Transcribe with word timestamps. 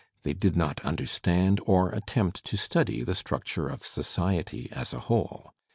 They 0.23 0.33
did 0.33 0.55
not 0.55 0.83
understand 0.83 1.61
or 1.67 1.91
attempt 1.91 2.43
to 2.45 2.57
study 2.57 3.03
the 3.03 3.13
structure 3.13 3.67
of 3.67 3.83
society 3.83 4.67
as 4.71 4.93
a 4.95 4.99
whole. 5.01 5.53